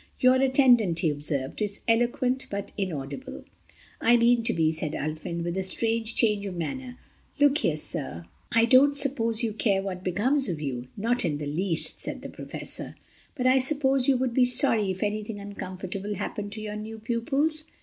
[0.19, 3.43] "Your attendant," he observed, "is eloquent but inaudible."
[4.01, 6.97] "I mean to be," said Ulfin, with a sudden change of manner.
[7.39, 11.45] "Look here, sir, I don't suppose you care what becomes of you." "Not in the
[11.45, 12.95] least," said the Professor.
[13.35, 17.65] "But I suppose you would be sorry if anything uncomfortable happened to your new pupils?"